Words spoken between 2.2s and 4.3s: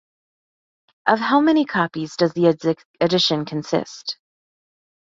the edition consist?